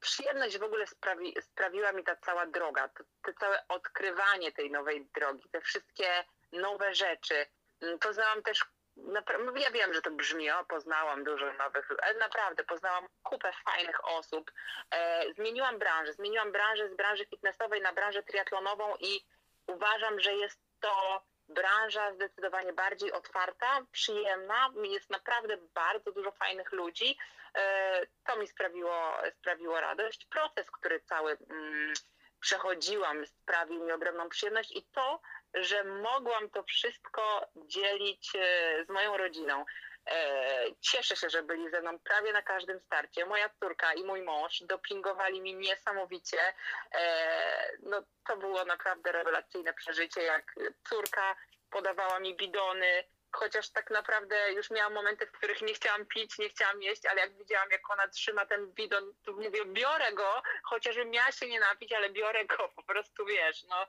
[0.00, 5.06] przyjemność w ogóle sprawi, sprawiła mi ta cała droga, to, to całe odkrywanie tej nowej
[5.14, 7.46] drogi, te wszystkie nowe rzeczy.
[7.80, 8.64] Mm, Poznałam też,
[8.96, 9.22] no
[9.56, 14.52] ja wiem, że to brzmi, o poznałam dużo nowych, ale naprawdę poznałam kupę fajnych osób.
[14.90, 19.26] E, zmieniłam branżę, zmieniłam branżę z branży fitnessowej na branżę triatlonową i
[19.66, 27.18] uważam, że jest to branża zdecydowanie bardziej otwarta, przyjemna, jest naprawdę bardzo dużo fajnych ludzi.
[27.54, 30.26] E, To mi sprawiło, sprawiło radość.
[30.26, 31.92] Proces, który cały mm,
[32.40, 35.20] przechodziłam, sprawił mi ogromną przyjemność i to,
[35.54, 39.64] że mogłam to wszystko dzielić e, z moją rodziną.
[40.06, 43.26] E, cieszę się, że byli ze mną prawie na każdym starcie.
[43.26, 46.54] Moja córka i mój mąż dopingowali mi niesamowicie.
[46.92, 50.54] E, no, to było naprawdę rewelacyjne przeżycie, jak
[50.88, 51.36] córka
[51.70, 56.48] podawała mi bidony, chociaż tak naprawdę już miałam momenty, w których nie chciałam pić, nie
[56.48, 61.10] chciałam jeść, ale jak widziałam, jak ona trzyma ten bidon, to mówię, biorę go, chociażbym
[61.10, 63.86] miała się nie napić, ale biorę go, po prostu wiesz, no.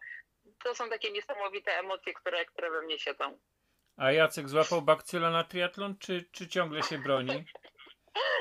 [0.63, 3.39] To są takie niesamowite emocje, które, które we mnie siedzą.
[3.97, 7.45] A Jacek złapał bakcyla na triatlon, czy, czy ciągle się broni?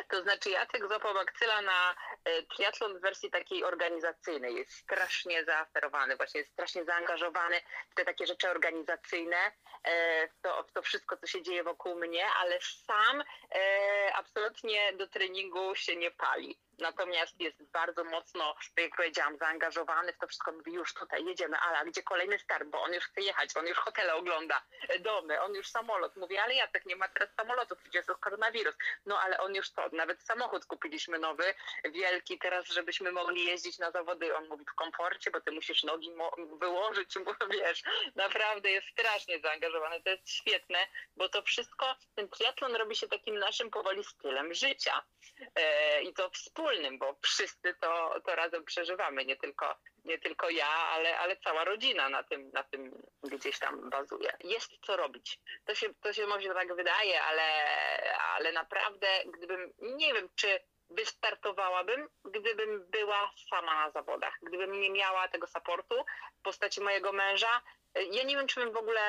[0.09, 4.55] To znaczy Jacek złapał bakcyla na e, triatlon w wersji takiej organizacyjnej.
[4.55, 9.37] Jest strasznie zaaferowany, właśnie jest strasznie zaangażowany w te takie rzeczy organizacyjne,
[9.85, 13.23] e, w to, w to wszystko, co się dzieje wokół mnie, ale sam
[13.55, 16.59] e, absolutnie do treningu się nie pali.
[16.79, 20.53] Natomiast jest bardzo mocno, tak jak powiedziałam, zaangażowany w to wszystko.
[20.53, 23.79] Mówi, już tutaj jedziemy, ale gdzie kolejny start, bo on już chce jechać, on już
[23.79, 24.63] hotele ogląda,
[25.01, 26.17] domy, on już samolot.
[26.17, 28.75] Mówi, ale Jacek nie ma teraz samolotu, przecież jest koronawirus.
[29.07, 33.91] No ale on już to, nawet samochód kupiliśmy nowy, wielki teraz, żebyśmy mogli jeździć na
[33.91, 34.37] zawody.
[34.37, 36.11] On mówi w komforcie, bo ty musisz nogi
[36.61, 37.83] wyłożyć, bo wiesz,
[38.15, 40.03] naprawdę jest strasznie zaangażowany.
[40.03, 40.79] To jest świetne,
[41.17, 45.03] bo to wszystko, ten triatlon robi się takim naszym powoli stylem życia.
[45.55, 46.31] E, I to
[46.67, 51.65] wspólnym, bo wszyscy to, to razem przeżywamy, nie tylko, nie tylko ja, ale, ale cała
[51.65, 54.33] rodzina na tym, na tym gdzieś tam bazuje.
[54.45, 55.39] Jest co robić.
[55.65, 57.67] To się, to się może tak wydaje, ale,
[58.37, 65.29] ale naprawdę, gdybym, nie wiem, czy wystartowałabym, gdybym była sama na zawodach, gdybym nie miała
[65.29, 66.05] tego supportu
[66.39, 67.63] w postaci mojego męża,
[68.11, 69.01] ja nie wiem, czy bym w ogóle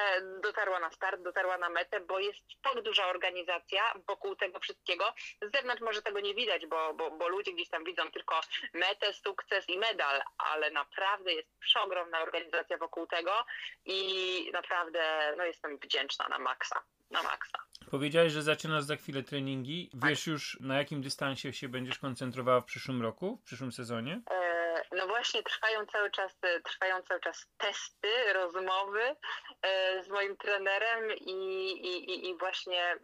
[0.42, 5.14] dotarła na start, dotarła na metę, bo jest tak duża organizacja wokół tego wszystkiego.
[5.42, 8.42] Z zewnątrz może tego nie widać, bo, bo, bo ludzie gdzieś tam widzą tylko
[8.74, 13.46] metę, sukces i medal, ale naprawdę jest przeogromna organizacja wokół tego
[13.86, 16.84] i naprawdę no, jestem wdzięczna na maksa.
[17.12, 17.58] Na maksa.
[17.92, 19.90] Powiedziałeś, że zaczynasz za chwilę treningi.
[19.94, 24.22] Wiesz już, na jakim dystansie się będziesz koncentrowała w przyszłym roku, w przyszłym sezonie?
[24.32, 29.16] E, no właśnie trwają cały czas, trwają cały czas testy, rozmowy
[29.62, 31.32] e, z moim trenerem i,
[31.72, 32.96] i, i właśnie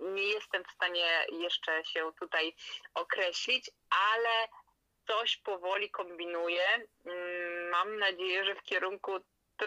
[0.00, 2.54] nie jestem w stanie jeszcze się tutaj
[2.94, 3.70] określić,
[4.12, 4.48] ale
[5.06, 6.66] coś powoli kombinuję.
[7.04, 9.12] Mm, mam nadzieję, że w kierunku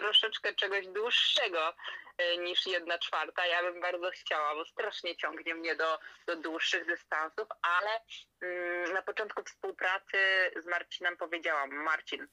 [0.00, 1.74] troszeczkę czegoś dłuższego
[2.18, 3.46] e, niż jedna czwarta.
[3.46, 8.00] Ja bym bardzo chciała, bo strasznie ciągnie mnie do, do dłuższych dystansów, ale
[8.40, 10.18] mm, na początku współpracy
[10.56, 12.28] z Marcinem powiedziałam, Marcin,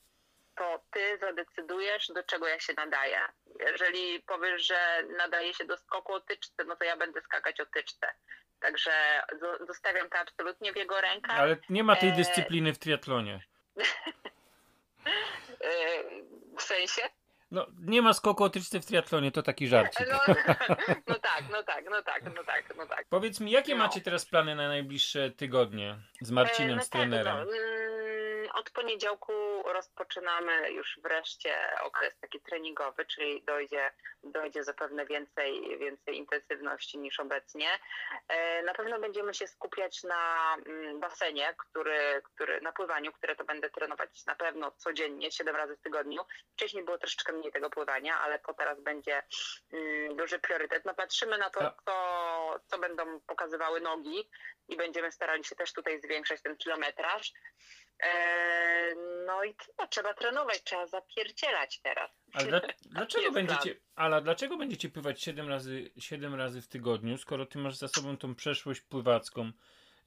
[0.56, 3.20] to ty zadecydujesz, do czego ja się nadaję.
[3.60, 7.66] Jeżeli powiesz, że nadaje się do skoku o tyczce, no to ja będę skakać o
[7.66, 8.14] tyczce.
[8.60, 8.92] Także
[9.68, 11.40] zostawiam to absolutnie w jego rękach.
[11.40, 13.40] Ale nie ma tej e, dyscypliny w triatlonie.
[15.62, 16.04] E,
[16.58, 17.02] w sensie?
[17.52, 20.08] No, nie ma skoku o tyczce w triatlonie, to taki żarcik.
[20.12, 20.20] No,
[21.08, 23.06] no tak, no tak, no tak, no tak, no tak.
[23.10, 23.84] Powiedz mi, jakie no.
[23.84, 27.38] macie teraz plany na najbliższe tygodnie z Marcinem, e, z trenerem?
[27.38, 28.11] Tak, no
[28.54, 29.34] od poniedziałku
[29.66, 33.92] rozpoczynamy już wreszcie okres taki treningowy, czyli dojdzie,
[34.24, 37.70] dojdzie zapewne więcej, więcej intensywności niż obecnie.
[38.28, 43.44] E, na pewno będziemy się skupiać na mm, basenie, który, który, na pływaniu, które to
[43.44, 46.22] będę trenować na pewno codziennie, 7 razy w tygodniu.
[46.54, 49.24] Wcześniej było troszeczkę mniej tego pływania, ale to teraz będzie
[49.74, 50.86] mm, duży priorytet.
[50.86, 51.76] No patrzymy na to, tak.
[51.86, 54.30] co, co będą pokazywały nogi
[54.68, 57.34] i będziemy starali się też tutaj zwiększać ten kilometraż.
[58.00, 59.56] Eee, no i
[59.90, 62.12] trzeba trenować, trzeba zapierdzielać teraz.
[62.34, 62.62] Ale dla,
[62.96, 67.76] dlaczego będziecie, Ala, dlaczego będziecie pływać 7 razy, 7 razy w tygodniu, skoro ty masz
[67.76, 69.52] za sobą tą przeszłość pływacką?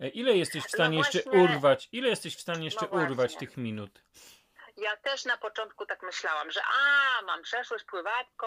[0.00, 1.88] E, ile jesteś w stanie no jeszcze urwać?
[1.92, 4.02] Ile jesteś w stanie jeszcze no urwać tych minut?
[4.76, 8.46] Ja też na początku tak myślałam, że a, mam przeszłość pływacką,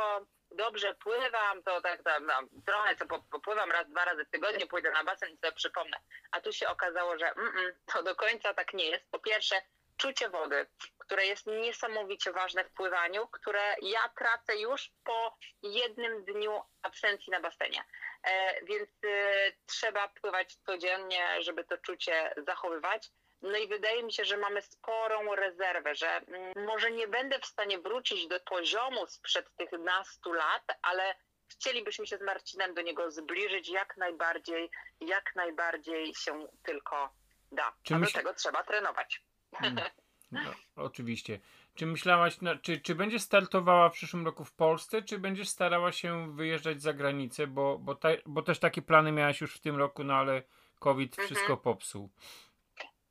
[0.52, 2.34] dobrze pływam, to tak tam, no,
[2.66, 5.98] trochę co popływam raz, dwa razy w tygodniu, pójdę na basen i sobie przypomnę.
[6.32, 9.12] A tu się okazało, że mm, mm, to do końca tak nie jest.
[9.12, 9.62] Po pierwsze,
[9.98, 16.62] czucie wody, które jest niesamowicie ważne w pływaniu, które ja tracę już po jednym dniu
[16.82, 17.84] absencji na basenie.
[18.24, 23.10] E, więc y, trzeba pływać codziennie, żeby to czucie zachowywać.
[23.42, 27.46] No i wydaje mi się, że mamy sporą rezerwę, że mm, może nie będę w
[27.46, 31.16] stanie wrócić do poziomu sprzed tych nastu lat, ale
[31.48, 34.70] chcielibyśmy się z Marcinem do niego zbliżyć jak najbardziej,
[35.00, 37.10] jak najbardziej się tylko
[37.52, 37.74] da.
[37.84, 38.14] Czy A myśl...
[38.14, 39.24] do tego trzeba trenować.
[39.62, 39.78] Mm.
[40.32, 40.40] No,
[40.76, 41.40] oczywiście.
[41.76, 46.36] Czy myślałaś, czy, czy będziesz startowała w przyszłym roku w Polsce, czy będziesz starała się
[46.36, 50.04] wyjeżdżać za granicę, bo, bo, ta, bo też takie plany miałaś już w tym roku,
[50.04, 50.44] no ale
[50.80, 51.60] COVID wszystko mhm.
[51.60, 52.10] popsuł.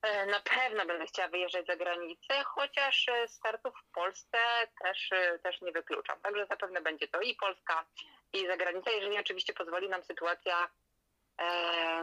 [0.06, 4.38] E, Na pewno będę chciała wyjeżdżać za granicę, chociaż e, startów w Polsce
[4.82, 6.20] też, e, też nie wykluczam.
[6.22, 7.84] Także zapewne będzie to i Polska,
[8.32, 10.68] i zagranica, jeżeli oczywiście pozwoli nam sytuacja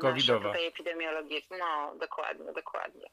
[0.02, 0.48] Covidowa.
[0.50, 1.58] tutaj epidemiologiczna.
[1.60, 3.10] No, dokładnie, dokładnie.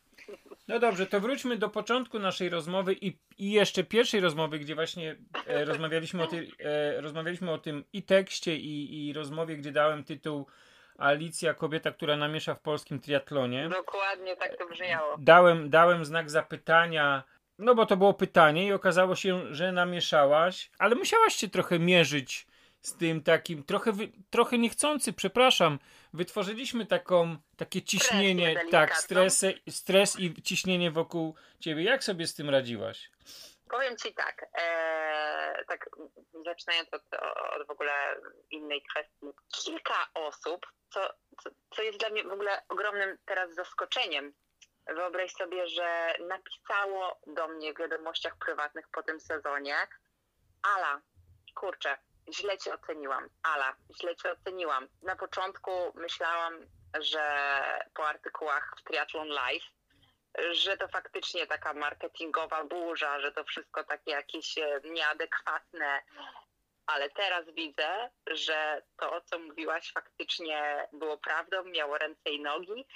[0.69, 5.17] No dobrze, to wróćmy do początku naszej rozmowy i, i jeszcze pierwszej rozmowy, gdzie właśnie
[5.47, 10.05] e, rozmawialiśmy, o ty, e, rozmawialiśmy o tym i tekście, i, i rozmowie, gdzie dałem
[10.05, 10.47] tytuł
[11.01, 13.69] Alicja, kobieta, która namiesza w polskim triatlonie.
[13.69, 15.17] Dokładnie tak to brzmiało.
[15.19, 17.23] Dałem, dałem znak zapytania,
[17.59, 22.47] no bo to było pytanie i okazało się, że namieszałaś, ale musiałaś się trochę mierzyć
[22.83, 25.79] z tym takim, trochę, wy, trochę niechcący, przepraszam,
[26.13, 31.83] wytworzyliśmy taką, takie ciśnienie, tak, stres, stres i ciśnienie wokół ciebie.
[31.83, 33.11] Jak sobie z tym radziłaś?
[33.71, 35.91] Powiem Ci tak, e, tak
[36.45, 37.03] zaczynając od,
[37.61, 39.27] od w ogóle innej kwestii.
[39.65, 41.01] Kilka osób, co,
[41.43, 44.33] co, co jest dla mnie w ogóle ogromnym teraz zaskoczeniem.
[44.87, 49.77] Wyobraź sobie, że napisało do mnie w wiadomościach prywatnych po tym sezonie
[50.63, 51.01] Ala,
[51.55, 51.99] kurczę,
[52.33, 53.29] źle Cię oceniłam.
[53.43, 54.89] Ala, źle Cię oceniłam.
[55.03, 56.67] Na początku myślałam,
[57.01, 57.25] że
[57.95, 59.65] po artykułach w Triathlon Live
[60.51, 66.03] że to faktycznie taka marketingowa burza, że to wszystko takie jakieś e, nieadekwatne,
[66.87, 72.87] ale teraz widzę, że to, co mówiłaś, faktycznie było prawdą, miało ręce i nogi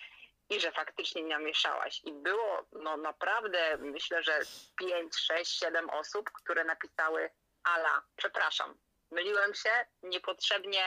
[0.50, 2.00] i że faktycznie nie namieszałaś.
[2.04, 4.40] I było no naprawdę, myślę, że
[4.78, 7.30] 5, 6, 7 osób, które napisały
[7.64, 8.78] Ala, przepraszam,
[9.10, 9.70] myliłem się,
[10.02, 10.84] niepotrzebnie,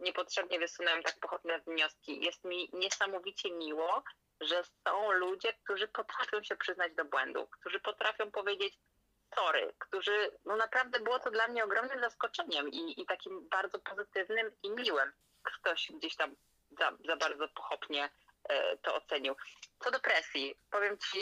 [0.00, 2.24] niepotrzebnie wysunąłem tak pochopne wnioski.
[2.24, 4.02] Jest mi niesamowicie miło,
[4.40, 8.78] że są ludzie, którzy potrafią się przyznać do błędu, którzy potrafią powiedzieć
[9.34, 14.50] sorry, którzy, no naprawdę było to dla mnie ogromnym zaskoczeniem i, i takim bardzo pozytywnym
[14.62, 15.12] i miłym.
[15.42, 16.36] Ktoś gdzieś tam
[16.78, 18.10] za, za bardzo pochopnie
[18.48, 19.34] e, to ocenił.
[19.78, 21.20] Co do presji, powiem ci,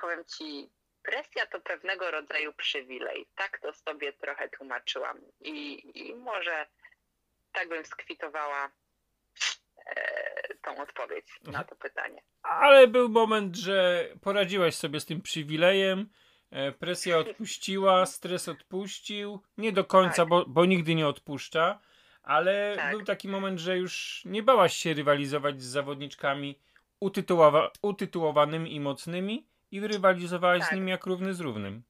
[0.00, 0.70] powiem ci,
[1.02, 3.26] presja to pewnego rodzaju przywilej.
[3.34, 6.66] Tak to sobie trochę tłumaczyłam i, i może
[7.52, 8.70] tak bym skwitowała
[10.62, 12.22] tą odpowiedź na to pytanie.
[12.42, 16.08] Ale był moment, że poradziłaś sobie z tym przywilejem,
[16.50, 20.28] e, presja odpuściła, stres odpuścił, nie do końca, Tak.
[20.28, 21.80] bo, bo nigdy nie odpuszcza,
[22.22, 22.90] ale Tak.
[22.90, 26.58] był taki moment, że już nie bałaś się rywalizować z zawodniczkami
[27.02, 30.74] utytułowa- utytułowanymi i mocnymi i rywalizowałaś z Tak.
[30.74, 31.82] nimi jak równy z równym.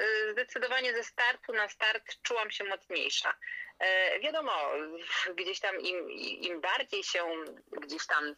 [0.00, 3.34] Y, Zdecydowanie ze startu na start czułam się mocniejsza.
[3.82, 4.52] E, Wiadomo,
[5.34, 7.24] gdzieś tam im, im bardziej się
[7.70, 8.36] gdzieś tam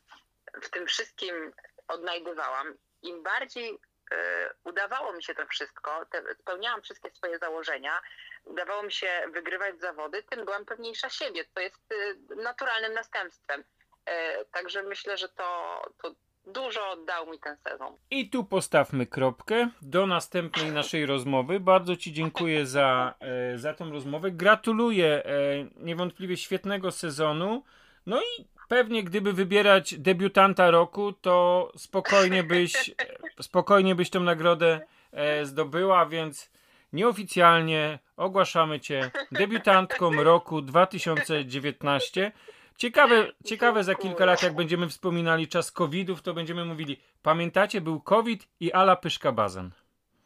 [0.63, 1.53] w tym wszystkim
[1.89, 3.79] odnajdywałam, im bardziej
[4.13, 6.07] e, udawało mi się to wszystko,
[6.41, 8.01] spełniałam wszystkie swoje założenia,
[8.45, 13.65] udawało mi się wygrywać zawody, tym byłam pewniejsza siebie, co jest y, naturalnym następstwem.
[14.07, 16.15] E, Także myślę, że to, to
[16.47, 17.93] dużo dał mi ten sezon.
[18.11, 21.61] I tu postawmy kropkę do następnej naszej rozmowy.
[21.61, 24.31] Bardzo Ci dziękuję za, e, za tą rozmowę.
[24.31, 25.31] Gratuluję e,
[25.77, 27.63] niewątpliwie świetnego sezonu.
[28.07, 32.95] No i pewnie gdyby wybierać debiutanta roku, to spokojnie byś,
[33.41, 34.81] spokojnie byś tą nagrodę
[35.13, 36.51] e, zdobyła, więc
[36.93, 42.33] nieoficjalnie ogłaszamy Cię debiutantką roku 2019.
[42.79, 48.01] Ciekawe, ciekawe za kilka lat, jak będziemy wspominali czas covidów, to będziemy mówili, pamiętacie, był
[48.01, 49.71] covid i Ala Pyszka Bazan.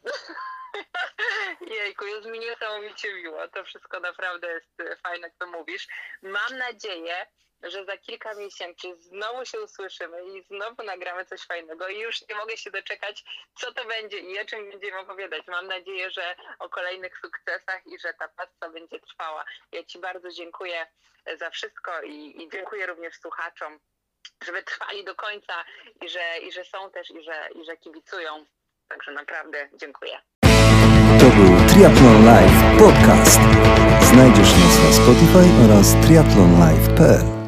[1.79, 3.47] Jejku, jest mi niesamowicie miło.
[3.47, 5.87] To wszystko naprawdę jest fajne, co mówisz.
[6.21, 7.25] Mam nadzieję,
[7.63, 12.35] że za kilka miesięcy znowu się usłyszymy i znowu nagramy coś fajnego i już nie
[12.35, 13.23] mogę się doczekać,
[13.55, 15.47] co to będzie i o czym będziemy opowiadać.
[15.47, 19.45] Mam nadzieję, że o kolejnych sukcesach i że ta pasja będzie trwała.
[19.71, 20.87] Ja Ci bardzo dziękuję
[21.39, 23.79] za wszystko i, i dziękuję również słuchaczom,
[24.43, 25.65] że wytrwali do końca
[26.01, 28.45] i że, i że są też i że, i że kibicują.
[28.87, 30.19] Także naprawdę dziękuję.
[31.19, 33.39] To był Triathlon Live Podcast.
[34.01, 37.38] Znajdziesz nas na Spotify oraz triathlonlive.pl